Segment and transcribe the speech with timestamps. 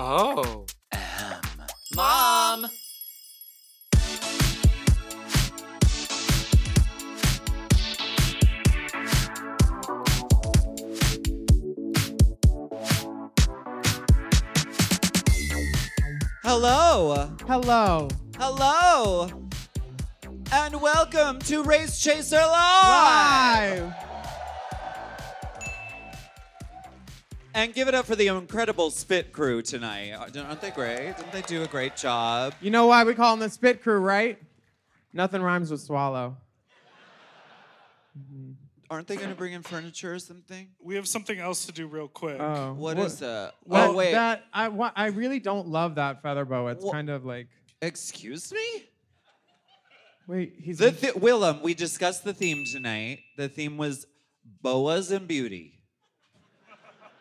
[0.00, 0.64] Oh.
[0.92, 1.00] M.
[1.96, 2.70] Mom!
[16.44, 17.28] Hello!
[17.48, 18.08] Hello.
[18.38, 19.28] Hello!
[20.52, 23.80] And welcome to Race Chaser Live!
[23.80, 24.07] Live.
[27.58, 30.12] And give it up for the incredible Spit Crew tonight.
[30.12, 31.16] Uh, aren't they great?
[31.16, 32.54] Didn't they do a great job?
[32.60, 34.38] You know why we call them the Spit Crew, right?
[35.12, 36.36] Nothing rhymes with swallow.
[38.16, 38.52] Mm-hmm.
[38.88, 40.68] Aren't they going to bring in furniture or something?
[40.80, 42.40] We have something else to do real quick.
[42.40, 43.54] Oh, What is that?
[43.56, 44.12] Oh, well, oh, wait.
[44.12, 46.70] That I wa- I really don't love that feather boa.
[46.70, 47.48] It's Wha- kind of like
[47.82, 48.84] Excuse me?
[50.28, 53.18] wait, he's The th- Willam, we discussed the theme tonight.
[53.36, 54.06] The theme was
[54.62, 55.77] boas and beauty.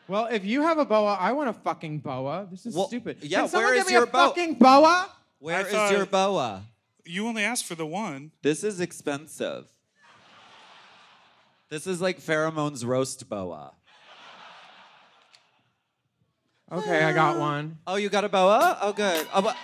[0.08, 0.26] Well.
[0.28, 2.48] If you have a boa, I want a fucking boa.
[2.50, 3.18] This is Well, stupid.
[3.22, 4.28] yeah, Can someone where give is me your a boa?
[4.30, 5.10] fucking boa?
[5.40, 6.64] Where I is thought- your boa?
[7.06, 8.32] You only asked for the one.
[8.42, 9.66] This is expensive.
[11.70, 13.74] This is like pheromones roast boa.
[16.70, 17.78] Okay, I got one.
[17.88, 18.78] Oh, you got a boa?
[18.82, 19.26] Oh, good.
[19.34, 19.56] Oh, but-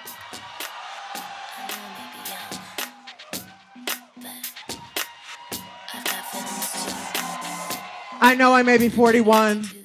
[8.26, 9.83] I know I may be 41.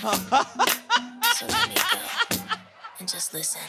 [0.00, 0.08] So
[1.46, 1.82] let me go
[2.98, 3.60] and just listen.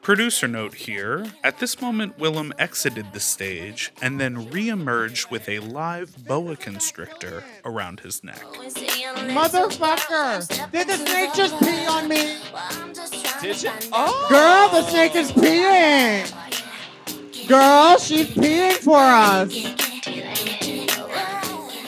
[0.00, 5.48] Producer note here at this moment, Willam exited the stage and then re emerged with
[5.48, 8.42] a live boa constrictor around his neck.
[8.42, 10.48] Motherfucker!
[10.72, 12.38] Did the snake just pee on me?
[13.40, 13.70] Did you?
[13.92, 14.26] Oh!
[14.30, 16.26] Girl, the snake is peeing!
[17.48, 19.52] Girl, she's peeing for us.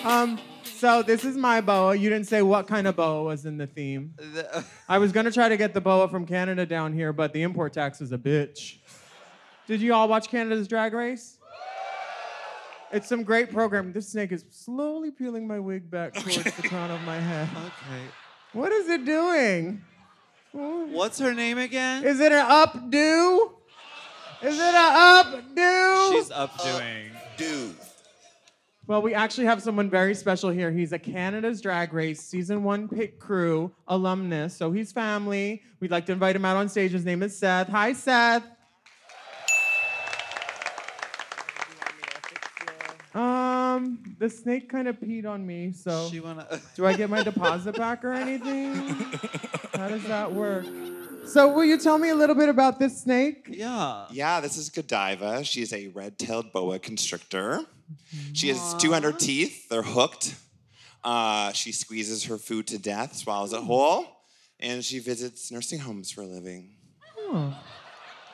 [0.04, 0.38] Um,
[0.84, 1.94] so this is my boa.
[1.94, 4.12] You didn't say what kind of boa was in the theme.
[4.18, 7.40] The- I was gonna try to get the boa from Canada down here, but the
[7.40, 8.76] import tax is a bitch.
[9.66, 11.38] Did you all watch Canada's Drag Race?
[12.92, 13.94] It's some great program.
[13.94, 17.48] This snake is slowly peeling my wig back towards the crown of my head.
[17.56, 18.02] okay.
[18.52, 19.82] What is it doing?
[20.52, 22.04] What's her name again?
[22.04, 23.52] Is it an updo?
[24.42, 26.12] Is it an updo?
[26.12, 27.08] She's updoing.
[27.38, 27.74] Dude.
[28.86, 30.70] Well, we actually have someone very special here.
[30.70, 35.62] He's a Canada's Drag Race season one pit crew alumnus, so he's family.
[35.80, 36.92] We'd like to invite him out on stage.
[36.92, 37.68] His name is Seth.
[37.68, 38.42] Hi, Seth.
[43.14, 46.60] Um, the snake kind of peed on me, so She wanna.
[46.74, 48.74] do I get my deposit back or anything?
[49.74, 50.66] How does that work?
[51.26, 53.46] So, will you tell me a little bit about this snake?
[53.50, 54.06] yeah.
[54.10, 55.42] Yeah, this is Godiva.
[55.44, 57.60] She's a red-tailed boa constrictor.
[58.32, 59.68] She has 200 teeth.
[59.68, 60.34] They're hooked.
[61.02, 64.06] Uh, she squeezes her food to death, swallows it whole,
[64.58, 66.76] and she visits nursing homes for a living.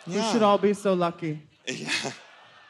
[0.06, 1.42] We should all be so lucky.
[1.66, 1.90] Yeah.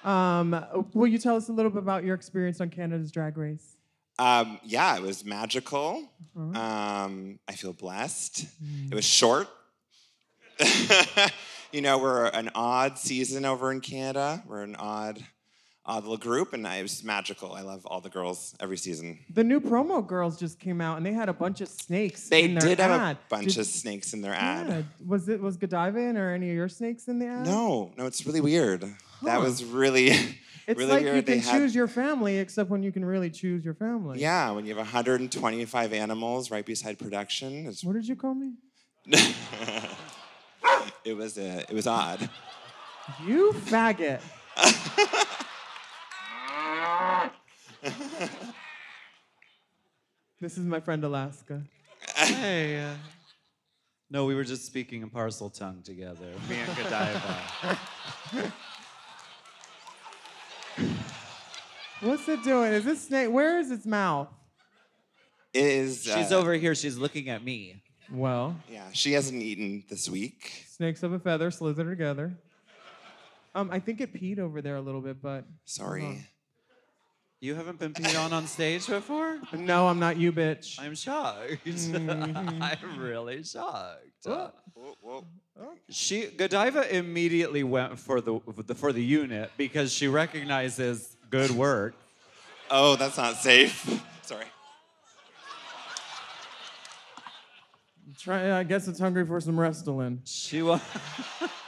[0.03, 0.65] Um,
[0.95, 3.77] will you tell us a little bit about your experience on Canada's Drag Race?
[4.19, 6.11] Um, yeah, it was magical.
[6.37, 8.47] Um, I feel blessed.
[8.91, 9.49] It was short.
[11.73, 14.43] you know, we're an odd season over in Canada.
[14.47, 15.25] We're an odd,
[15.87, 17.53] odd little group, and it was magical.
[17.53, 19.19] I love all the girls every season.
[19.33, 22.29] The new promo girls just came out and they had a bunch of snakes.
[22.29, 24.69] They in their did have a bunch Did- of snakes in their ad.
[24.69, 24.83] Yeah.
[25.07, 27.47] Was it was Godiva in or any of your snakes in the ad?
[27.47, 28.85] No, no, it's really weird.
[29.23, 30.09] That was really,
[30.67, 31.17] It's really like weird.
[31.17, 34.21] you they can had, choose your family, except when you can really choose your family.
[34.21, 37.67] yeah, when you have 125 animals right beside production.
[37.67, 38.53] It's, What did you call me?
[41.03, 42.29] It was uh, it was odd.
[43.27, 44.21] You faggot.
[50.41, 51.63] this is my friend Alaska.
[52.17, 52.81] Hey.
[52.83, 52.95] uh,
[54.11, 56.33] No, we were just speaking in Parseltongue together.
[56.49, 57.39] Me and Godiva.
[62.01, 62.73] What's it doing?
[62.73, 63.31] Is this snake?
[63.31, 64.29] Where is its mouth?
[65.53, 66.03] It is.
[66.05, 66.75] She's uh, over here.
[66.75, 67.83] She's looking at me.
[68.11, 70.65] Well, Yeah, she hasn't eaten this week.
[70.69, 72.33] snakes of a feather slither together.
[73.55, 76.25] Um, I think it peed over there a little bit, but Sorry.
[77.43, 79.39] You haven't been peed on on stage before?
[79.55, 80.79] no, I'm not you, bitch.
[80.79, 81.65] I'm shocked.
[81.65, 82.63] Mm-hmm.
[82.63, 84.05] I'm really shocked.
[84.27, 84.53] Whoa,
[85.01, 85.25] whoa.
[85.89, 88.41] She Godiva immediately went for the
[88.75, 91.95] for the unit because she recognizes good work.
[92.71, 94.01] Oh, that's not safe.
[94.23, 94.45] Sorry.
[98.19, 100.19] Try, I guess it's hungry for some Restylane.
[100.25, 100.79] She wa-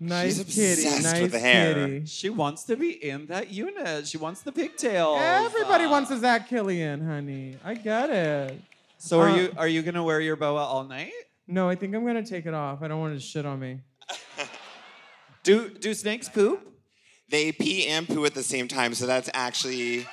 [0.00, 1.74] Nice obsessed kitty, with nice the hair.
[1.74, 2.06] kitty.
[2.06, 4.06] she wants to be in that unit.
[4.06, 5.20] She wants the pigtails.
[5.20, 7.56] Everybody Uh, wants a Zach Killian, honey.
[7.64, 8.60] I get it.
[8.98, 11.12] So are Uh, you are you gonna wear your boa all night?
[11.48, 12.80] No, I think I'm gonna take it off.
[12.82, 13.80] I don't want it to shit on me.
[15.42, 16.60] Do do snakes poop?
[17.30, 20.06] They pee and poo at the same time, so that's actually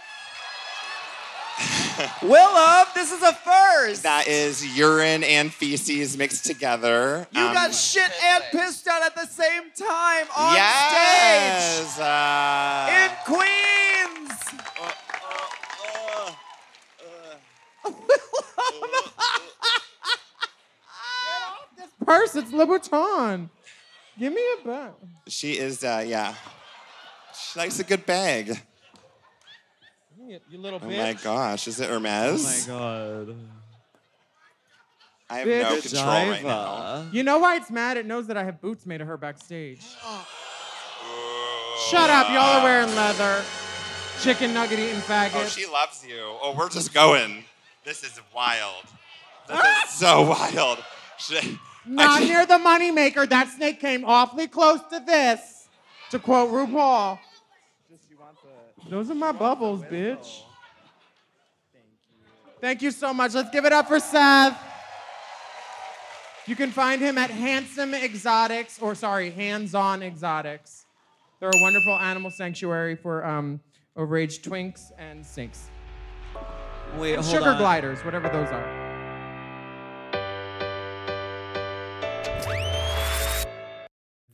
[2.22, 4.04] Willam, this is a first.
[4.04, 7.28] that is urine and feces mixed together.
[7.32, 11.94] you Um, got shit and pissed out at the same time on yes.
[11.96, 14.42] stage Uh, in Queens.
[21.78, 23.50] This purse, it's Louboutin.
[24.18, 24.92] Give me a bag.
[25.28, 25.84] she is.
[25.84, 26.34] Uh, yeah.
[27.34, 28.58] She likes a good bag.
[30.28, 32.68] You little Oh my gosh, is it Hermes?
[32.70, 33.36] Oh my god.
[35.30, 35.90] I have no Bitch.
[35.90, 37.06] control right now.
[37.12, 37.98] You know why it's mad?
[37.98, 39.82] It knows that I have boots made of her backstage.
[41.90, 43.44] Shut up, y'all are wearing leather.
[44.22, 45.32] Chicken nugget eating faggot.
[45.36, 46.16] Oh, she loves you.
[46.20, 47.44] Oh, we're just going.
[47.84, 48.86] This is wild.
[49.48, 50.84] This is so wild.
[51.18, 53.28] She- Not I- near the moneymaker.
[53.28, 55.68] That snake came awfully close to this.
[56.12, 57.20] To quote RuPaul.
[58.90, 60.42] Those are my bubbles, bitch.
[61.74, 63.34] Thank you Thank you so much.
[63.34, 64.58] Let's give it up for Seth.
[66.46, 70.86] You can find him at Handsome Exotics, or sorry, Hands On Exotics.
[71.40, 73.60] They're a wonderful animal sanctuary for um,
[73.98, 75.70] overage twinks and sinks.
[76.98, 77.58] Wait, hold Sugar on.
[77.58, 78.85] gliders, whatever those are.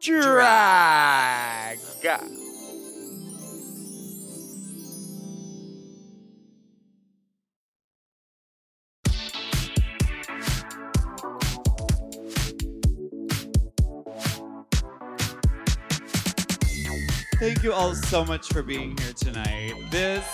[0.00, 1.78] drag.
[17.38, 19.72] Thank you all so much for being here tonight.
[19.90, 20.24] This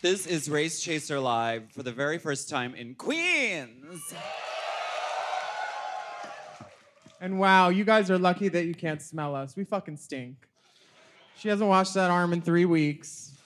[0.00, 4.12] This is Race Chaser Live for the very first time in Queens.
[7.22, 9.54] And wow, you guys are lucky that you can't smell us.
[9.54, 10.48] We fucking stink.
[11.38, 13.38] She hasn't washed that arm in three weeks.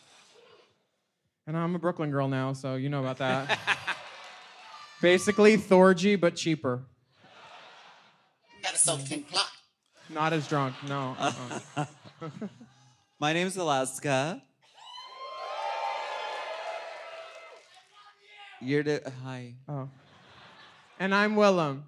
[1.46, 3.58] And I'm a Brooklyn girl now, so you know about that.
[5.02, 6.84] Basically, Thorgy, but cheaper.
[8.62, 9.50] Got a self thin plot.
[10.08, 11.14] Not as drunk, no.
[11.18, 11.84] uh-uh.
[13.20, 14.42] My name's Alaska.
[18.62, 19.56] You're the hi.
[19.68, 19.90] Oh.
[20.98, 21.82] And I'm Willam.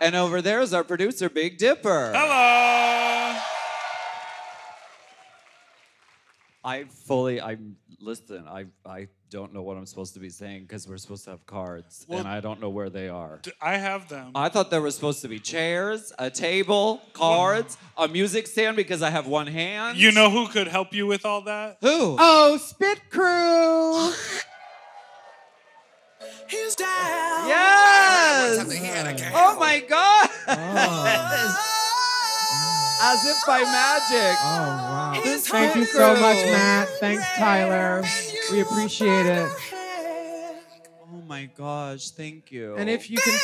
[0.00, 2.12] And over there is our producer, Big Dipper.
[2.14, 3.40] Hello.
[6.64, 8.46] I fully, I'm listen.
[8.46, 11.46] I I don't know what I'm supposed to be saying because we're supposed to have
[11.46, 13.38] cards, Well- and I don't know where they are.
[13.42, 14.32] D- I have them.
[14.34, 19.02] I thought there was supposed to be chairs, a table, cards, a music stand because
[19.02, 19.98] I have one hand.
[19.98, 21.78] You know who could help you with all that?
[21.80, 22.16] who?
[22.18, 24.12] Oh, Spit Crew!
[28.66, 29.32] Yes!
[29.34, 30.28] Oh my god!
[30.48, 31.64] Oh.
[33.00, 34.36] As if by magic.
[34.42, 35.20] Oh, wow.
[35.22, 36.88] This Thank you so much, Matt.
[36.98, 38.02] Thanks, Tyler.
[38.50, 39.48] We appreciate it.
[41.04, 42.74] Oh my gosh, thank you.
[42.76, 43.38] And if you can.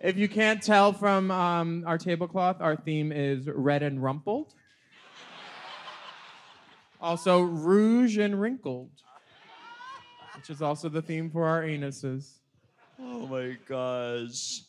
[0.00, 4.52] If you can't tell from um, our tablecloth, our theme is red and rumpled.
[7.00, 8.90] Also, rouge and wrinkled,
[10.34, 12.38] which is also the theme for our anuses.
[13.00, 14.62] Oh my gosh.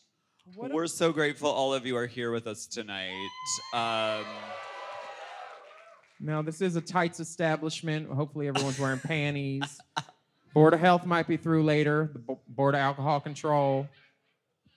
[0.54, 3.28] What We're so grateful all of you are here with us tonight.
[3.74, 4.24] Um,
[6.20, 8.10] Now, this is a tights establishment.
[8.10, 9.78] Hopefully, everyone's wearing panties.
[10.54, 12.10] Board of Health might be through later.
[12.12, 13.86] The Bo- Board of Alcohol Control.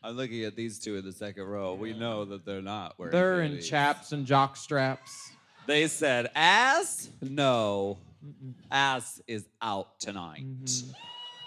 [0.04, 1.76] I'm looking at these two in the second row.
[1.76, 3.70] We know that they're not wearing They're in panties.
[3.70, 5.32] chaps and jock straps.
[5.68, 7.10] They said, ass?
[7.22, 8.00] No.
[8.72, 10.44] Ass is out tonight.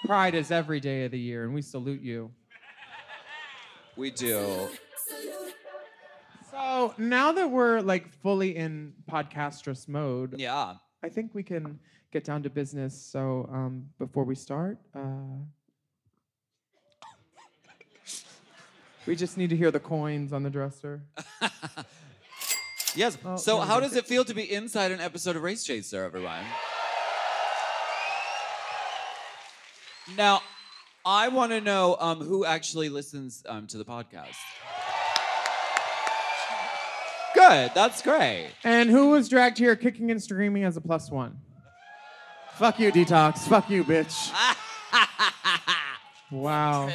[0.07, 2.31] Pride is every day of the year, and we salute you.
[3.97, 4.69] We do.
[6.51, 10.75] So now that we're like fully in podcastress mode, Yeah.
[11.03, 11.79] I think we can
[12.13, 12.97] get down to business.
[13.01, 15.01] So um, before we start, uh,
[19.07, 21.03] we just need to hear the coins on the dresser.
[22.97, 23.19] Yes.
[23.25, 26.45] Oh, so, how does it feel to be inside an episode of Race Chaser, everyone?
[30.17, 30.43] Now,
[31.05, 34.37] I want to know um, who actually listens um, to the podcast.
[37.35, 37.73] Good.
[37.75, 38.51] That's great.
[38.63, 41.39] And who was dragged here kicking and screaming as a plus one?
[42.53, 43.39] Fuck you, detox.
[43.41, 44.33] Fuck you, bitch.
[46.31, 46.91] wow.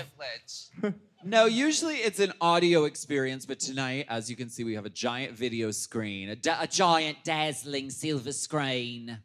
[1.24, 4.90] No, usually it's an audio experience, but tonight, as you can see, we have a
[4.90, 9.20] giant video screen, a, da- a giant dazzling silver screen.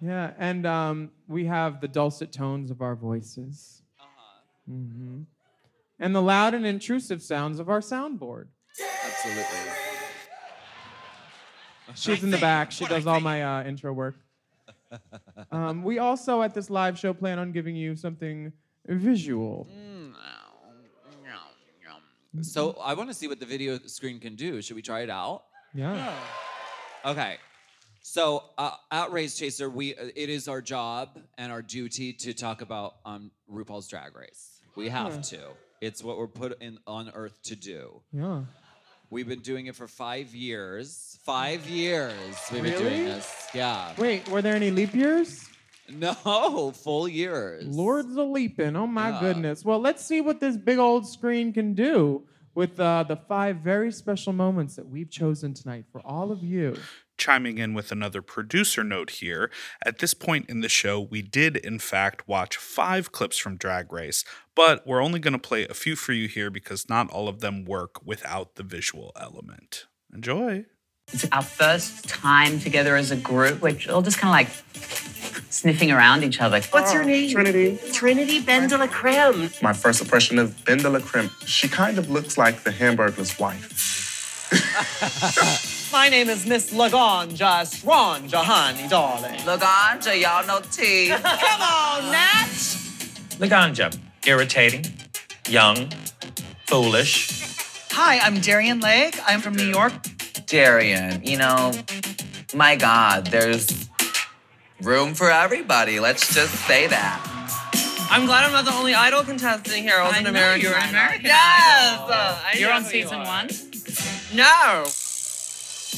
[0.00, 3.82] Yeah, and um, we have the dulcet tones of our voices.
[3.98, 4.40] Uh-huh.
[4.70, 5.22] Mm-hmm.
[5.98, 8.46] And the loud and intrusive sounds of our soundboard.
[9.04, 9.72] Absolutely.
[11.96, 12.70] She's in the back.
[12.70, 14.16] She does all my uh, intro work.
[15.52, 18.52] Um, we also, at this live show, plan on giving you something
[18.86, 19.68] visual.
[22.42, 24.60] So I want to see what the video screen can do.
[24.62, 25.44] Should we try it out?
[25.74, 26.14] Yeah.
[27.04, 27.36] Okay.
[28.02, 32.32] So uh, at Race Chaser, we uh, it is our job and our duty to
[32.32, 34.60] talk about um, RuPaul's Drag Race.
[34.76, 35.20] We have Yeah.
[35.22, 35.40] to.
[35.80, 38.02] It's what we're put in on Earth to do.
[38.12, 38.42] Yeah.
[39.10, 41.18] We've been doing it for five years.
[41.24, 42.14] Five years
[42.52, 43.04] we've been doing Really?
[43.04, 43.48] this.
[43.54, 43.92] Yeah.
[43.96, 45.48] Wait, were there any leap years?
[45.92, 47.64] No, full years.
[47.66, 48.76] Lords of leaping.
[48.76, 49.20] Oh my Yeah.
[49.20, 49.64] goodness.
[49.64, 53.90] Well, let's see what this big old screen can do with uh, the five very
[53.92, 56.76] special moments that we've chosen tonight for all of you.
[57.16, 59.50] Chiming in with another producer note here,
[59.84, 63.92] at this point in the show, we did in fact watch five clips from Drag
[63.92, 67.28] Race, but we're only going to play a few for you here because not all
[67.28, 69.86] of them work without the visual element.
[70.14, 70.64] Enjoy.
[71.12, 73.62] It's our first time together as a group.
[73.62, 75.17] Which We're all just kind of like
[75.50, 76.60] sniffing around each other.
[76.70, 77.30] What's your name?
[77.30, 77.78] Trinity.
[77.92, 79.62] Trinity BenDeLaCreme.
[79.62, 83.96] My first impression of BenDeLaCreme, she kind of looks like the Hamburglar's wife.
[85.92, 89.38] My name is Miss Laganja Estranja, honey, darling.
[89.40, 91.08] Laganja, y'all know T.
[91.22, 92.48] Come on, Nat.
[93.38, 94.84] Laganja, irritating,
[95.48, 95.88] young,
[96.66, 97.30] foolish.
[97.92, 99.18] Hi, I'm Darienne Lake.
[99.26, 99.92] I'm from New York.
[100.46, 101.72] Darienne, you know,
[102.54, 103.87] my God, there's
[104.82, 106.00] room for everybody.
[106.00, 107.24] Let's just say that.
[108.10, 109.96] I'm glad I'm not the only idol contestant here.
[109.98, 110.62] I was I an know, American.
[110.62, 110.90] you're an Idol.
[110.90, 112.00] American Yes.
[112.00, 112.06] Idol.
[112.10, 113.48] uh, You're on season you one?
[114.34, 114.84] No.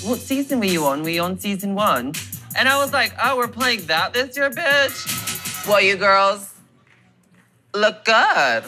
[0.09, 1.03] What season were you on?
[1.03, 2.15] Were you on season one?
[2.57, 5.67] And I was like, oh, we're playing that this year, bitch.
[5.69, 6.53] Well, you girls
[7.75, 8.65] look good.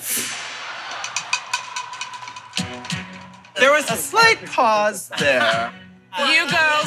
[3.57, 5.73] There was a slight pause there.
[6.19, 6.87] You girls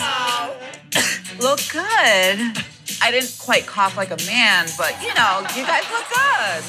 [1.39, 2.63] look good.
[3.01, 6.63] I didn't quite cough like a man, but you know, you guys look good.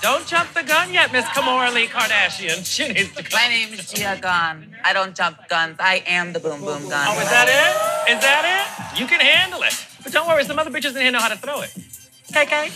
[0.00, 2.64] Don't jump the gun yet, Miss Kamora Lee Kardashian.
[2.74, 4.76] She needs to My name is Gia Gunn.
[4.84, 5.76] I don't jump guns.
[5.80, 7.06] I am the boom boom gun.
[7.08, 8.12] Oh, is that it?
[8.12, 8.44] Is that
[8.92, 9.00] it?
[9.00, 9.74] You can handle it.
[10.02, 11.70] But don't worry, some other bitches in here know how to throw it.
[12.32, 12.70] KK?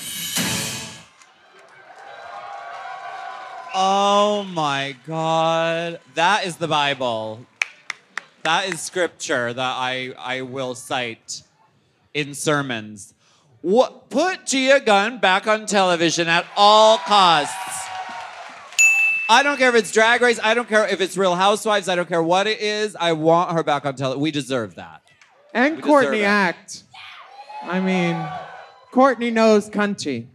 [3.74, 6.00] Oh my God.
[6.14, 7.46] That is the Bible.
[8.42, 11.42] That is scripture that I, I will cite
[12.18, 13.14] in sermons.
[13.60, 17.54] What, put Gia Gunn back on television at all costs.
[19.30, 20.40] I don't care if it's Drag Race.
[20.42, 21.88] I don't care if it's Real Housewives.
[21.88, 22.96] I don't care what it is.
[22.98, 24.22] I want her back on television.
[24.22, 25.02] We deserve that.
[25.54, 26.24] And We Courtney it.
[26.24, 26.82] Act.
[27.62, 28.16] I mean,
[28.90, 30.28] Courtney knows country.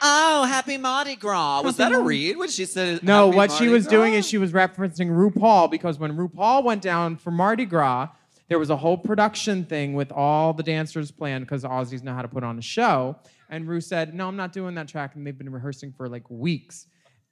[0.00, 1.62] Oh, happy Mardi Gras.
[1.62, 4.38] Was that a read when she said No, what she Mardi was doing is she
[4.38, 8.08] was referencing RuPaul because when RuPaul went down for Mardi Gras,
[8.48, 12.22] there was a whole production thing with all the dancers planned because Aussies know how
[12.22, 13.16] to put on a show.
[13.48, 15.14] And Ru said, No, I'm not doing that track.
[15.14, 16.86] And they've been rehearsing for like weeks.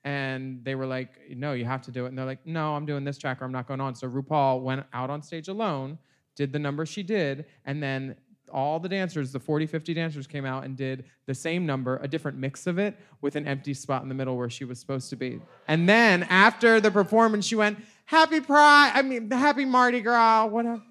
[0.04, 2.08] And they were like, No, you have to do it.
[2.08, 3.94] And they're like, No, I'm doing this track or I'm not going on.
[3.94, 5.98] So RuPaul went out on stage alone,
[6.34, 8.16] did the number she did, and then
[8.52, 12.08] all the dancers, the 40, 50 dancers came out and did the same number, a
[12.08, 15.08] different mix of it, with an empty spot in the middle where she was supposed
[15.10, 15.40] to be.
[15.68, 20.82] And then after the performance, she went, Happy Pride, I mean, Happy Mardi Gras, whatever.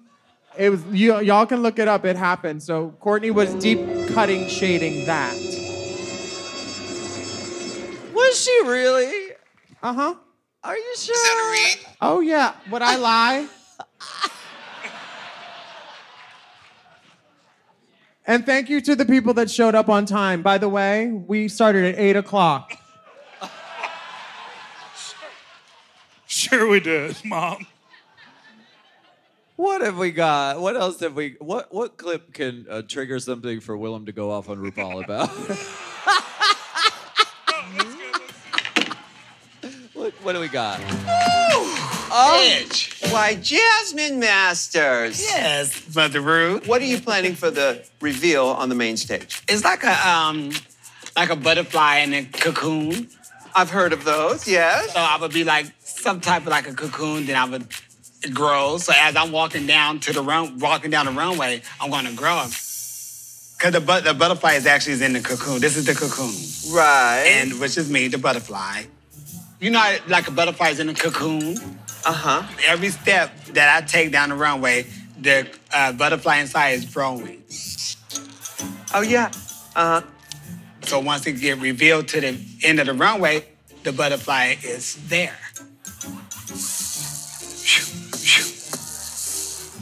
[0.56, 2.62] It was, you, y'all can look it up, it happened.
[2.62, 5.34] So Courtney was deep cutting, shading that.
[8.12, 9.32] Was she really?
[9.82, 10.14] Uh huh.
[10.64, 11.14] Are you sure?
[12.00, 12.54] Oh, yeah.
[12.70, 13.48] Would I lie?
[18.26, 20.42] and thank you to the people that showed up on time.
[20.42, 22.76] By the way, we started at 8 o'clock.
[26.26, 27.66] Sure, we did, Mom.
[29.62, 30.60] What have we got?
[30.60, 31.36] What else have we?
[31.38, 35.28] What what clip can uh, trigger something for Willam to go off on RuPaul about?
[39.94, 40.80] what, what do we got?
[42.12, 42.98] Edge.
[43.10, 45.22] Why, Jasmine Masters.
[45.22, 46.66] Yes, Mother Ruth.
[46.66, 49.44] What are you planning for the reveal on the main stage?
[49.48, 50.50] It's like a um,
[51.14, 53.10] like a butterfly in a cocoon.
[53.54, 54.92] I've heard of those, yes.
[54.92, 57.26] So I would be like some type of like a cocoon.
[57.26, 57.68] Then I would
[58.24, 58.84] it grows.
[58.84, 62.14] So as I'm walking down to the run, walking down the runway, I'm going to
[62.14, 62.44] grow.
[63.58, 65.60] Cause the but the butterfly is actually is in the cocoon.
[65.60, 66.34] This is the cocoon,
[66.76, 67.24] Right.
[67.28, 68.82] and which is me, the butterfly.
[69.60, 71.56] You know, like a butterfly is in a cocoon.
[72.04, 72.42] Uh huh.
[72.66, 74.86] Every step that I take down the runway,
[75.20, 77.44] the uh, butterfly inside is growing.
[78.94, 79.30] Oh, yeah.
[79.76, 80.06] Uh huh.
[80.82, 83.44] So once it get revealed to the end of the runway,
[83.84, 85.38] the butterfly is there.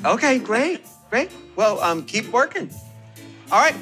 [0.04, 0.80] Okay, great.
[1.10, 1.30] Great.
[1.56, 2.70] Well, um, keep working.
[3.52, 3.74] All right.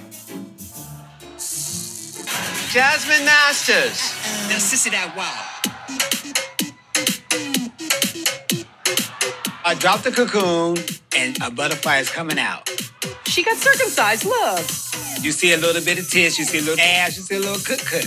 [2.70, 4.14] Jasmine Masters.
[4.48, 5.44] Now, sissy that wow.
[9.64, 10.78] I dropped the cocoon
[11.16, 12.68] and a butterfly is coming out.
[13.26, 14.24] She got circumcised.
[14.24, 14.60] Look.
[15.22, 17.40] You see a little bit of tits, you see a little ass, you see a
[17.40, 18.06] little cut cut.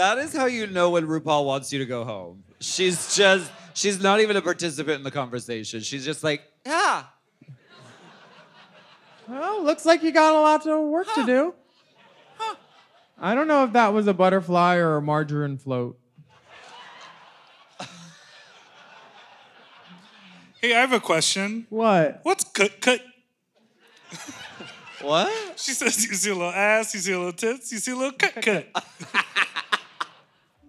[0.00, 2.42] That is how you know when RuPaul wants you to go home.
[2.58, 5.82] She's just, she's not even a participant in the conversation.
[5.82, 7.04] She's just like, yeah.
[9.28, 11.54] Well, looks like you got a lot of work to do.
[13.18, 15.98] I don't know if that was a butterfly or a margarine float.
[20.62, 21.66] Hey, I have a question.
[21.68, 22.20] What?
[22.22, 23.02] What's cut cut?
[25.02, 25.58] What?
[25.58, 27.96] She says you see a little ass, you see a little tits, you see a
[27.96, 28.66] little cut cut.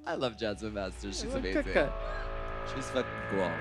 [0.06, 1.22] I love Jasmine Masters.
[1.22, 1.64] She's amazing.
[1.64, 1.94] cut, cut.
[2.76, 3.52] She's fucking cool.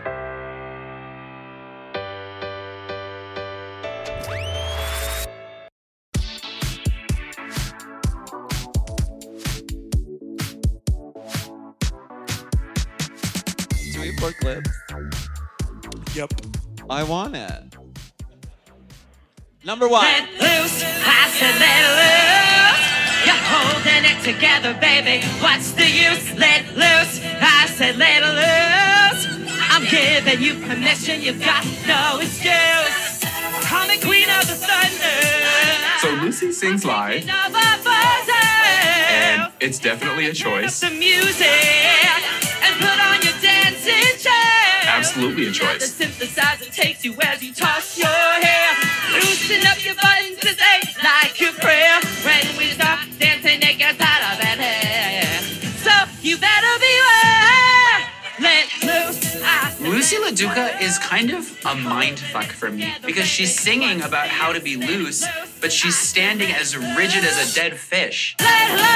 [13.92, 14.70] Do we have more clips?
[16.14, 16.32] Yep.
[16.88, 17.76] I want it.
[19.64, 20.02] Number one.
[20.02, 22.39] Let loose, I said let loose.
[23.26, 25.24] You're holding it together, baby.
[25.40, 26.32] What's the use?
[26.38, 29.26] Let loose, I said let loose.
[29.72, 33.20] I'm giving you permission, you've got no excuse.
[33.68, 35.18] Call me queen of the thunder.
[36.00, 38.48] So Lucy sings live, Queen of the buzzer.
[39.12, 40.80] and it's definitely a choice.
[40.80, 41.46] The music
[42.64, 44.96] and put on your dancing chair.
[44.96, 45.92] Absolutely a The choice.
[45.94, 48.68] synthesizer takes you as you toss your hair.
[49.14, 51.89] Loosen up your buttons, this ain't like your prayer.
[60.36, 64.02] Said Lucy let LaDuca is kind of a mind fuck for me because she's singing
[64.02, 65.26] about how to be loose,
[65.60, 68.36] but she's standing as rigid as a dead fish.
[68.40, 68.88] Let loose.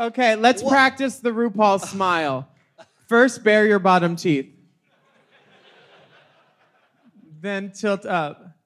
[0.00, 2.48] Okay, let's practice the RuPaul smile.
[3.06, 4.50] First, bare your bottom teeth.
[7.44, 8.56] Then tilt up.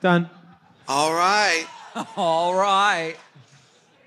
[0.00, 0.28] Done.
[0.88, 1.66] All right.
[2.16, 3.14] All right.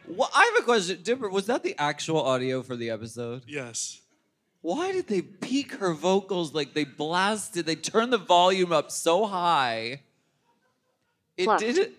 [0.05, 0.99] Well, I have a question.
[1.01, 3.43] Dimmer, was that the actual audio for the episode?
[3.47, 4.01] Yes.
[4.59, 7.65] Why did they peak her vocals like they blasted?
[7.67, 10.01] They turned the volume up so high.
[11.37, 11.59] It What?
[11.61, 11.93] didn't.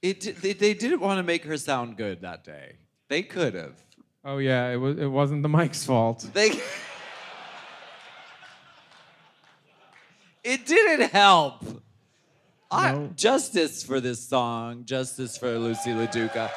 [0.00, 2.76] It di- they, they didn't want to make her sound good that day.
[3.08, 3.74] They could have.
[4.24, 4.96] Oh yeah, it was.
[4.96, 6.24] It wasn't the mic's fault.
[6.32, 6.52] They.
[10.42, 11.62] It didn't help.
[12.70, 13.10] I, No.
[13.16, 14.84] justice for this song.
[14.84, 16.50] Justice for Lucy LaDuca.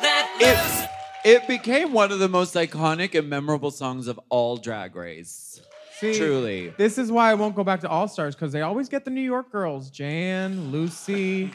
[0.00, 0.88] Let It,
[1.24, 5.60] it became one of the most iconic and memorable songs of all Drag Race.
[5.98, 6.74] See, Truly.
[6.76, 9.10] This is why I won't go back to All Stars because they always get the
[9.10, 11.50] New York girls: Jan, Lucy,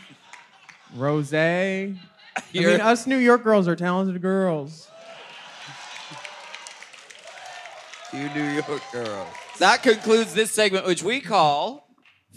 [0.96, 1.32] Rose.
[1.34, 1.94] I
[2.52, 4.88] You're- mean, us New York girls are talented girls.
[8.12, 9.28] You New York girl.
[9.62, 11.88] That concludes this segment, which we call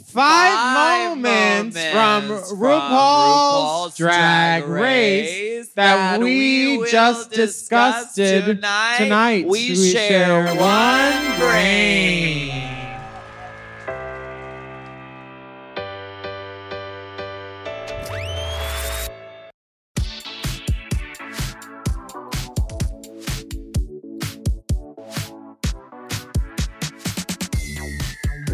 [0.09, 6.91] Five, moments, from moments from RuPaul's, RuPaul's Drag, Drag Race, Race that, that we, we
[6.91, 8.97] just discuss discussed tonight.
[8.99, 9.47] tonight.
[9.47, 12.44] We share one brain.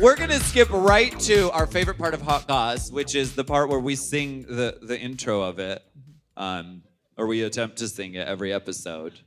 [0.00, 3.68] We're gonna skip right to our favorite part of Hot Goss, which is the part
[3.68, 5.82] where we sing the the intro of it,
[6.38, 6.82] um,
[7.18, 9.20] or we attempt to sing it every episode.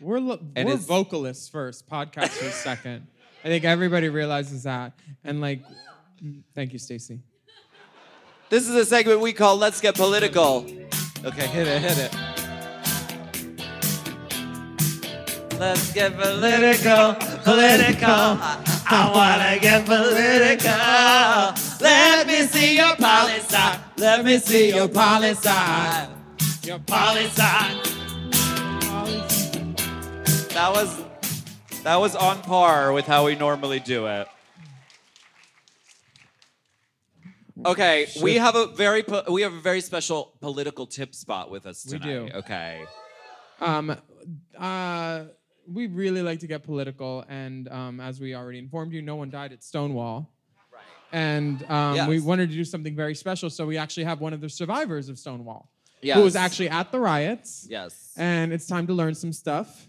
[0.00, 3.06] We're lo- And we're it's- vocalists first, podcasters second.
[3.44, 4.92] I think everybody realizes that.
[5.24, 5.62] And like,
[6.54, 7.20] thank you, Stacy.
[8.50, 10.66] This is a segment we call "Let's Get Political."
[11.24, 12.14] Okay, hit it, hit it.
[15.58, 18.79] Let's get political, political.
[18.92, 20.70] I wanna get political.
[21.80, 23.56] Let me see your policy.
[23.96, 25.48] Let me see your policy.
[26.64, 27.42] Your policy.
[30.54, 31.02] That was
[31.84, 34.26] that was on par with how we normally do it.
[37.64, 41.66] Okay, we have a very po- we have a very special political tip spot with
[41.66, 42.32] us We tonight.
[42.32, 42.38] do.
[42.38, 42.84] Okay.
[43.60, 43.94] Um,
[44.58, 45.24] uh,
[45.72, 49.30] we really like to get political, and um, as we already informed you, no one
[49.30, 50.30] died at Stonewall.
[50.72, 50.82] Right.
[51.12, 54.40] And um, we wanted to do something very special, so we actually have one of
[54.40, 55.70] the survivors of Stonewall,
[56.02, 57.66] who was actually at the riots.
[57.68, 58.12] Yes.
[58.16, 59.86] And it's time to learn some stuff.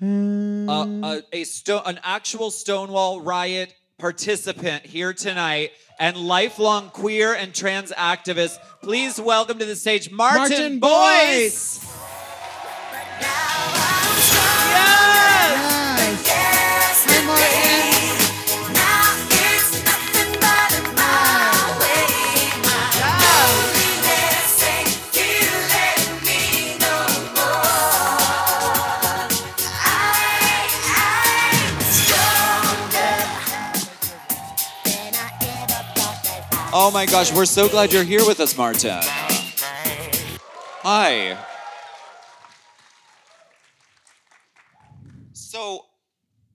[0.00, 7.52] Uh, a, a sto- an actual Stonewall riot participant here tonight and lifelong queer and
[7.52, 8.58] trans activist.
[8.80, 11.78] Please welcome to the stage Martin, Martin Boyce.
[11.80, 11.98] Boyce.
[36.88, 39.00] Oh my gosh, we're so glad you're here with us, Martin.
[40.82, 41.36] Hi.
[45.34, 45.84] So,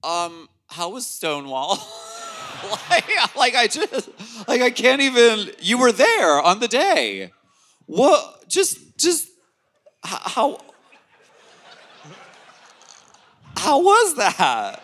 [0.03, 1.77] um, how was Stonewall?
[2.89, 4.09] like, like I just,
[4.47, 5.51] like I can't even.
[5.59, 7.31] You were there on the day.
[7.85, 8.49] What?
[8.49, 9.29] Just, just
[10.03, 10.59] how?
[13.57, 14.81] How was that?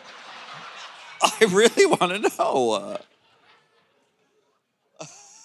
[1.24, 3.00] I really want to know.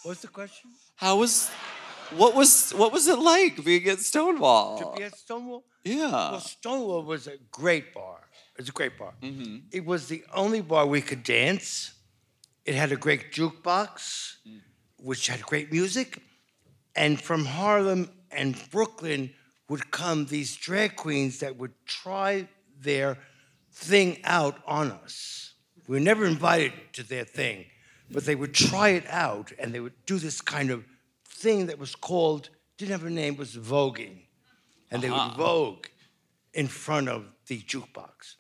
[0.04, 0.70] What's the question?
[0.96, 1.48] How was?
[2.10, 2.72] What was?
[2.72, 4.78] What was it like being at Stonewall?
[4.78, 5.64] To be at Stonewall?
[5.82, 6.10] Yeah.
[6.10, 8.18] Well, Stonewall was a great bar.
[8.54, 9.14] It was a great bar.
[9.22, 9.56] Mm-hmm.
[9.72, 11.94] It was the only bar we could dance.
[12.66, 14.36] It had a great jukebox,
[14.98, 16.22] which had great music.
[16.94, 19.32] And from Harlem and Brooklyn
[19.70, 22.46] would come these drag queens that would try
[22.78, 23.16] their
[23.72, 25.54] thing out on us.
[25.88, 27.66] We were never invited to their thing,
[28.14, 30.84] but they would try it out and they would do this kind of
[31.26, 32.48] thing that was called,
[32.78, 34.20] didn't have a name, was voguing.
[34.90, 35.28] And they Uh-huh.
[35.28, 35.86] would vogue
[36.52, 38.36] in front of the jukebox.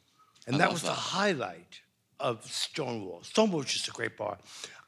[0.46, 1.80] And I that was the highlight
[2.20, 3.22] of Stonewall.
[3.24, 4.38] Stonewall was just a great bar.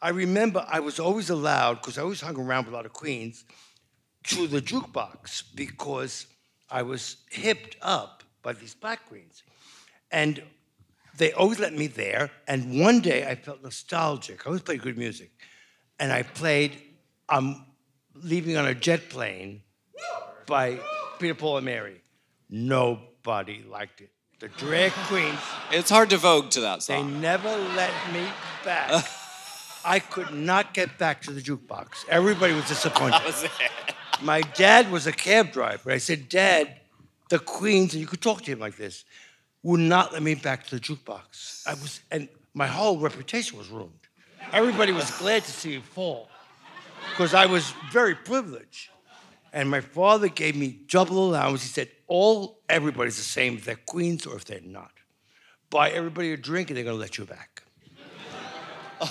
[0.01, 2.92] I remember I was always allowed, because I always hung around with a lot of
[2.92, 3.44] queens,
[4.25, 6.27] to the jukebox because
[6.70, 9.42] I was hipped up by these black queens.
[10.11, 10.42] And
[11.16, 12.31] they always let me there.
[12.46, 14.46] And one day I felt nostalgic.
[14.46, 15.31] I always played good music.
[15.98, 16.76] And I played
[17.29, 17.64] I'm
[18.22, 19.62] Leaving on a Jet Plane
[20.46, 20.79] by
[21.18, 22.00] Peter, Paul, and Mary.
[22.48, 24.11] Nobody liked it.
[24.40, 25.38] The drag queens.
[25.70, 27.12] It's hard to vogue to that song.
[27.12, 28.26] They never let me
[28.64, 29.05] back.
[29.85, 32.07] I could not get back to the jukebox.
[32.09, 33.12] Everybody was disappointed.
[33.12, 33.50] That was it.
[34.22, 35.90] My dad was a cab driver.
[35.90, 36.81] I said, Dad,
[37.29, 39.05] the Queens, and you could talk to him like this,
[39.66, 41.66] would not let me back to the jukebox.
[41.66, 43.98] I was, and my whole reputation was ruined.
[44.52, 46.29] Everybody was glad to see me fall
[47.11, 48.90] because I was very privileged.
[49.52, 51.62] And my father gave me double allowance.
[51.62, 54.92] He said, all everybody's the same if they're queens or if they're not.
[55.68, 57.64] Buy everybody a drink and they're gonna let you back.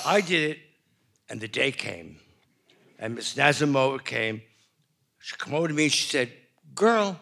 [0.06, 0.60] I did it,
[1.30, 2.18] and the day came.
[2.98, 4.41] And Miss Nazimova came.
[5.20, 6.32] She come over to me and she said,
[6.74, 7.20] Girl,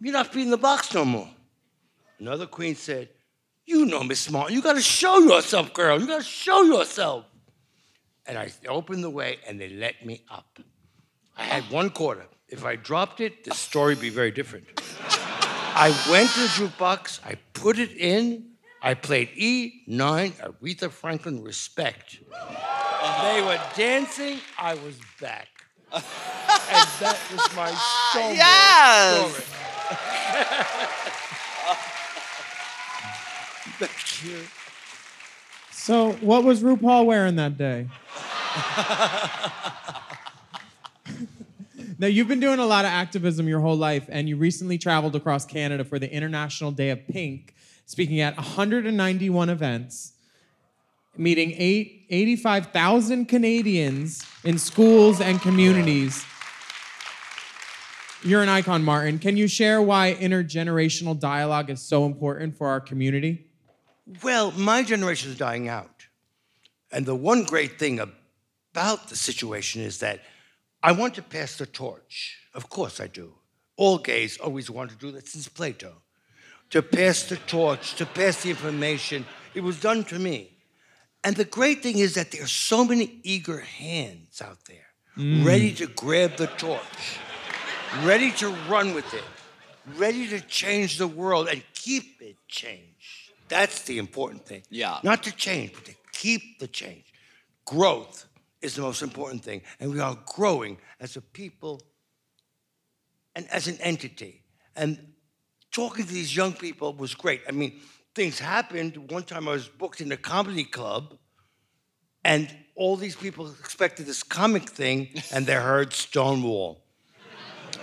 [0.00, 1.28] you're not feeding the box no more.
[2.18, 3.08] Another queen said,
[3.66, 6.00] You know, Miss Martin, you gotta show yourself, girl.
[6.00, 7.24] You gotta show yourself.
[8.26, 10.58] And I opened the way and they let me up.
[11.36, 12.26] I had one quarter.
[12.48, 14.66] If I dropped it, the story would be very different.
[15.76, 18.50] I went to the jukebox, I put it in,
[18.80, 22.20] I played E9, Aretha Franklin, Respect.
[23.22, 25.48] They were dancing, I was back.
[25.92, 26.02] and
[27.00, 27.70] that was my
[28.14, 29.34] Yes!
[29.34, 31.10] story.
[33.64, 34.40] Thank you.
[35.70, 37.88] So, what was RuPaul wearing that day?
[41.98, 45.16] now, you've been doing a lot of activism your whole life, and you recently traveled
[45.16, 47.54] across Canada for the International Day of Pink,
[47.86, 50.12] speaking at 191 events,
[51.16, 56.24] meeting eight, 85,000 Canadians in schools and communities.
[58.22, 59.18] You're an icon, Martin.
[59.18, 63.43] Can you share why intergenerational dialogue is so important for our community?
[64.22, 66.06] Well, my generation is dying out.
[66.92, 70.20] And the one great thing about the situation is that
[70.82, 72.38] I want to pass the torch.
[72.54, 73.34] Of course I do.
[73.76, 76.02] All gays always want to do that since Plato.
[76.70, 79.26] To pass the torch, to pass the information.
[79.54, 80.50] It was done to me.
[81.24, 84.86] And the great thing is that there are so many eager hands out there,
[85.16, 85.44] Mm.
[85.44, 87.18] ready to grab the torch,
[88.02, 89.24] ready to run with it,
[89.96, 92.93] ready to change the world and keep it changed.
[93.48, 94.62] That's the important thing.
[94.70, 94.98] Yeah.
[95.02, 97.12] Not to change, but to keep the change.
[97.64, 98.26] Growth
[98.62, 99.62] is the most important thing.
[99.78, 101.82] And we are growing as a people
[103.34, 104.42] and as an entity.
[104.76, 105.14] And
[105.70, 107.42] talking to these young people was great.
[107.48, 107.80] I mean,
[108.14, 109.10] things happened.
[109.10, 111.18] One time I was booked in a comedy club,
[112.24, 116.82] and all these people expected this comic thing, and they heard Stonewall.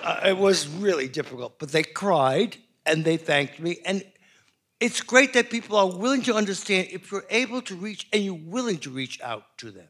[0.04, 3.78] Uh, it was really difficult, but they cried and they thanked me.
[3.86, 4.04] And
[4.82, 8.34] it's great that people are willing to understand if you're able to reach and you're
[8.34, 9.88] willing to reach out to them.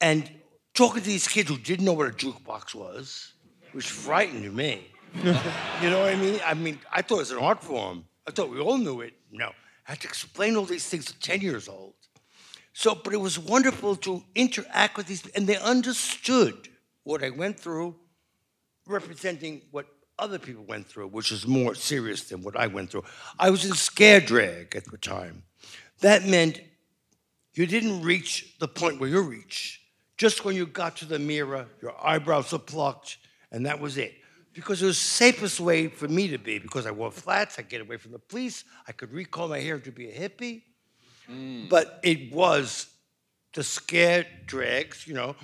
[0.00, 0.30] And
[0.74, 3.32] talking to these kids who didn't know what a jukebox was,
[3.72, 4.86] which frightened me.
[5.16, 6.40] you know what I mean?
[6.46, 8.04] I mean, I thought it was an art form.
[8.26, 9.14] I thought we all knew it.
[9.32, 9.48] No.
[9.86, 11.94] I had to explain all these things at 10 years old.
[12.72, 16.68] So, but it was wonderful to interact with these, and they understood
[17.02, 17.96] what I went through,
[18.86, 19.86] representing what
[20.18, 23.04] other people went through, which is more serious than what I went through.
[23.38, 25.44] I was in scare drag at the time.
[26.00, 26.60] That meant
[27.54, 29.80] you didn't reach the point where you reach
[30.16, 33.18] Just when you got to the mirror, your eyebrows were plucked,
[33.50, 34.14] and that was it.
[34.52, 37.62] Because it was the safest way for me to be, because I wore flats, I
[37.62, 40.62] get away from the police, I could recall my hair to be a hippie.
[41.28, 41.68] Mm.
[41.68, 42.86] But it was
[43.54, 45.34] the scare drags, you know,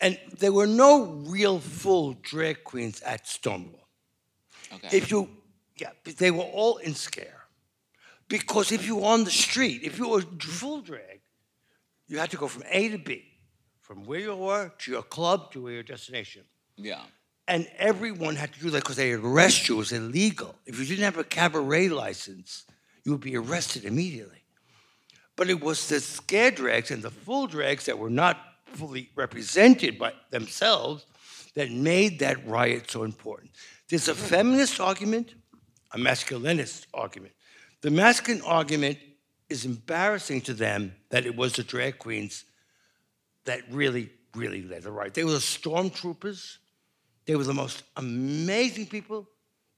[0.00, 3.79] and there were no real full drag queens at Stonewall.
[4.72, 4.96] Okay.
[4.96, 5.28] If you,
[5.76, 7.40] yeah, but they were all in scare.
[8.28, 11.20] Because if you were on the street, if you were full drag,
[12.06, 13.24] you had to go from A to B,
[13.80, 16.42] from where you were to your club to your destination.
[16.76, 17.02] Yeah.
[17.48, 19.74] And everyone had to do that because they arrest you.
[19.76, 20.54] It was illegal.
[20.66, 22.64] If you didn't have a cabaret license,
[23.04, 24.44] you would be arrested immediately.
[25.34, 29.98] But it was the scare drags and the full drags that were not fully represented
[29.98, 31.06] by themselves
[31.54, 33.50] that made that riot so important.
[33.90, 35.34] There's a feminist argument,
[35.90, 37.34] a masculinist argument.
[37.80, 38.98] The masculine argument
[39.48, 42.44] is embarrassing to them that it was the drag queens
[43.46, 45.14] that really, really led the riot.
[45.14, 46.58] They were the stormtroopers.
[47.26, 49.28] They were the most amazing people.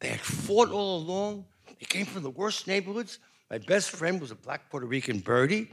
[0.00, 1.46] They had fought all along.
[1.66, 3.18] They came from the worst neighborhoods.
[3.50, 5.70] My best friend was a black Puerto Rican Birdie.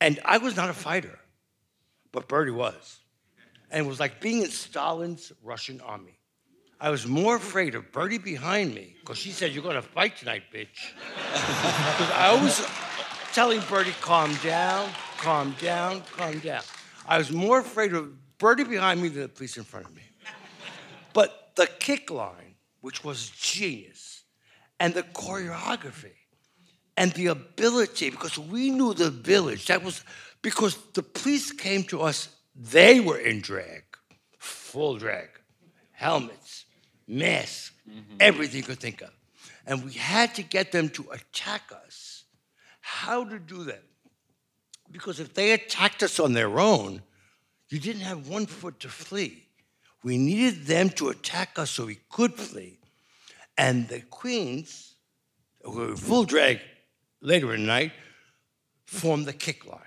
[0.00, 1.18] And I was not a fighter,
[2.10, 3.00] but Birdie was.
[3.70, 6.19] And it was like being in Stalin's Russian army.
[6.82, 10.16] I was more afraid of Birdie behind me, because she said, You're going to fight
[10.16, 10.92] tonight, bitch.
[11.32, 12.66] Because I was
[13.34, 14.88] telling Birdie, Calm down,
[15.18, 16.62] calm down, calm down.
[17.06, 20.02] I was more afraid of Birdie behind me than the police in front of me.
[21.12, 24.22] But the kick line, which was genius,
[24.78, 26.16] and the choreography,
[26.96, 30.02] and the ability, because we knew the village, that was
[30.40, 33.84] because the police came to us, they were in drag,
[34.38, 35.28] full drag,
[35.92, 36.49] helmets,
[37.10, 38.16] masks, mm-hmm.
[38.20, 39.10] everything you could think of.
[39.66, 42.24] And we had to get them to attack us.
[42.80, 43.82] How to do that?
[44.90, 47.02] Because if they attacked us on their own,
[47.68, 49.46] you didn't have one foot to flee.
[50.02, 52.78] We needed them to attack us so we could flee.
[53.56, 54.94] And the queens,
[55.62, 56.60] who were full drag
[57.20, 57.92] later in the night,
[58.86, 59.78] formed the kick line.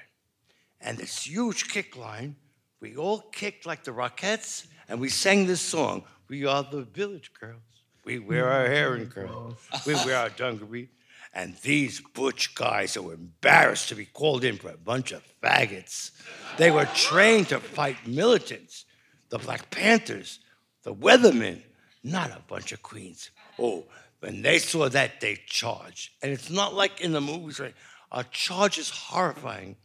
[0.80, 2.36] And this huge kick line,
[2.80, 7.30] we all kicked like the Rockettes, and we sang this song We are the village
[7.40, 7.62] girls.
[8.06, 9.54] We wear our hair in curls.
[9.86, 10.90] We wear our dungaree.
[11.32, 15.22] And these butch guys that were embarrassed to be called in for a bunch of
[15.44, 16.10] faggots.
[16.58, 18.86] They were trained to fight militants,
[19.30, 20.40] the Black Panthers,
[20.82, 21.62] the Weathermen,
[22.04, 23.30] not a bunch of queens.
[23.60, 23.84] Oh,
[24.20, 26.14] when they saw that, they charged.
[26.24, 27.76] And it's not like in the movies, right?
[28.12, 29.76] A charge is horrifying.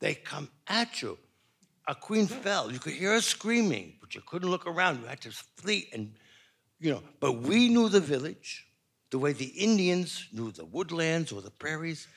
[0.00, 1.16] They come at you.
[1.88, 2.70] A queen fell.
[2.70, 5.00] You could hear her screaming, but you couldn't look around.
[5.00, 6.14] You had to flee and,
[6.78, 7.02] you know.
[7.20, 8.66] But we knew the village
[9.12, 12.08] the way the Indians knew the woodlands or the prairies,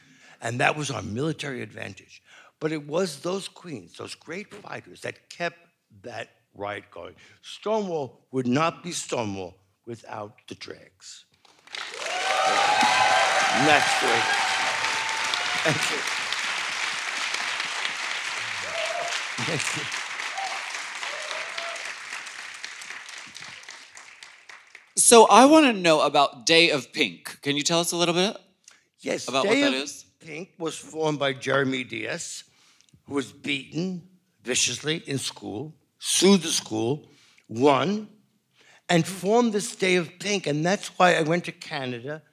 [0.41, 2.23] and that was our military advantage.
[2.60, 5.60] But it was those queens, those great fighters, that kept
[6.04, 7.15] that riot going.
[7.41, 10.56] Stonewall would not be Stonewall without the.
[13.56, 14.45] And that's the.
[15.63, 16.25] Thank you.
[19.47, 19.84] Thank you.
[24.95, 27.41] So I want to know about Day of Pink.
[27.43, 28.36] Can you tell us a little bit
[29.01, 30.05] Yes, about Day what that of is?
[30.19, 32.45] Pink was formed by Jeremy Dias,
[33.05, 34.08] who was beaten
[34.43, 37.08] viciously in school, sued the school,
[37.47, 38.10] won,
[38.89, 40.47] and formed this Day of Pink.
[40.47, 42.23] And that's why I went to Canada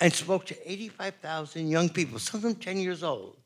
[0.00, 3.38] and spoke to 85,000 young people, some of them 10 years old.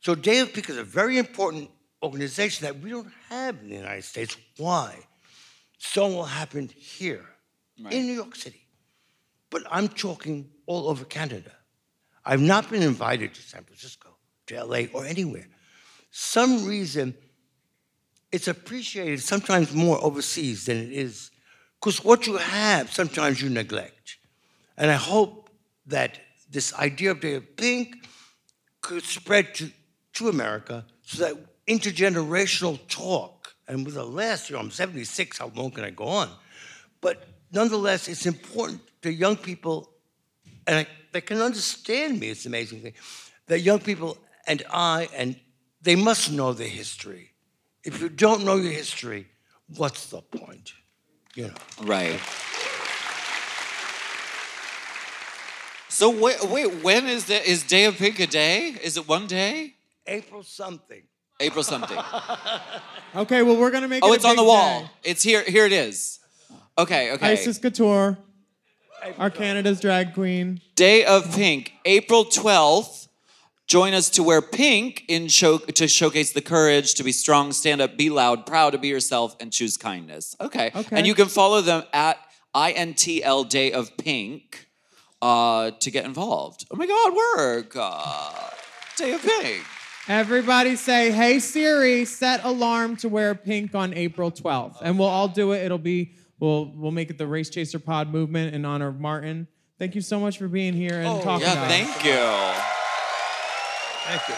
[0.00, 1.70] So Day of Pink is a very important
[2.02, 4.36] organization that we don't have in the United States.
[4.56, 4.98] Why?
[5.78, 7.26] Stonewall happened here
[7.90, 8.66] in New York City.
[9.50, 11.52] But I'm talking all over Canada.
[12.24, 14.10] I've not been invited to San Francisco,
[14.46, 15.48] to LA, or anywhere.
[16.10, 17.14] Some reason
[18.32, 21.30] it's appreciated sometimes more overseas than it is.
[21.78, 24.16] Because what you have, sometimes you neglect.
[24.78, 25.50] And I hope
[25.86, 26.18] that
[26.50, 28.08] this idea of Day of Pink
[28.80, 29.70] could spread to,
[30.14, 31.36] to America so that
[31.78, 36.04] intergenerational talk, and with the last, you know, I'm 76, how long can I go
[36.04, 36.28] on?
[37.00, 39.90] But nonetheless, it's important to young people,
[40.66, 42.94] and I, they can understand me, it's an amazing thing,
[43.46, 45.36] that young people and I, and
[45.80, 47.32] they must know their history.
[47.84, 49.26] If you don't know your history,
[49.76, 50.72] what's the point?
[51.34, 51.54] You know.
[51.82, 52.20] Right.
[55.88, 58.74] So wait, wait, when is the is Day of Pink a day?
[58.82, 59.74] Is it one day?
[60.06, 61.02] April something.
[61.40, 61.98] April something.
[63.14, 64.84] Okay, well, we're going to make oh, it a it's on the wall.
[64.84, 64.90] day.
[65.04, 65.44] It's here.
[65.44, 66.18] Here it is.
[66.78, 67.12] Okay.
[67.12, 67.32] Okay.
[67.34, 68.16] Icesis Couture,
[69.18, 70.62] our Canada's drag queen.
[70.76, 73.02] Day of Pink, April 12th,
[73.72, 77.80] Join us to wear pink in show to showcase the courage to be strong, stand
[77.80, 80.36] up, be loud, proud to be yourself, and choose kindness.
[80.40, 80.70] Okay.
[80.74, 80.94] Okay.
[80.94, 82.18] And you can follow them at
[82.54, 84.68] INTL Day of Pink
[85.22, 86.66] uh, to get involved.
[86.70, 87.72] Oh my God, work.
[87.74, 88.50] Uh,
[88.98, 89.64] Day of Pink.
[90.12, 95.26] Everybody say, "Hey Siri, set alarm to wear pink on April 12th," and we'll all
[95.26, 95.64] do it.
[95.64, 99.48] It'll be we'll we'll make it the Race Chaser Pod movement in honor of Martin.
[99.78, 102.04] Thank you so much for being here and oh, talking yeah, about thank it.
[102.04, 102.18] you.
[104.04, 104.34] Thank you.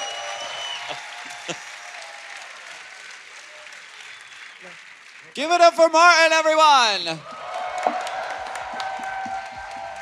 [5.34, 7.18] Give it up for Martin, everyone.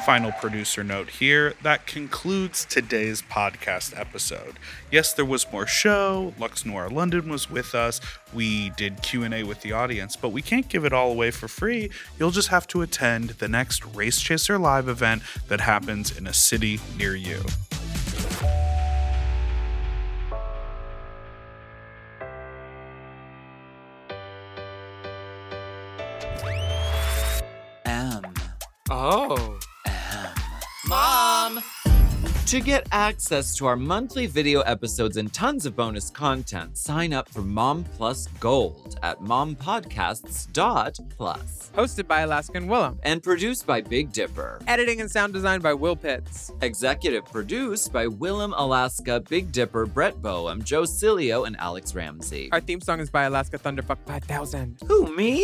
[0.07, 4.59] Final producer note here that concludes today's podcast episode.
[4.91, 6.35] Yes, there was more show.
[6.41, 8.01] Luxx Noir London was with us.
[8.35, 11.89] We did Q&A with the audience, but we can't give it all away for free.
[12.19, 16.35] You'll just have to attend the next Race Chaser Live event that happens in a
[16.35, 17.45] city near you.
[32.53, 37.27] To get access to our monthly video episodes and tons of bonus content, sign up
[37.31, 41.71] for Mom Plus Gold at mompodcasts.plus.
[41.75, 42.99] Hosted by Alaskan Willam.
[43.05, 44.61] And produced by Big Dipper.
[44.67, 46.53] Editing and sound design by Will Pitts.
[46.61, 52.51] Executive produced by Willam Alaska, Big Dipper, Brett Boehm, Joe Cilio, and Alex Ramsey.
[52.53, 54.77] Our theme song is by Alaska Thunderfuck 5000.
[54.89, 55.41] Who, me?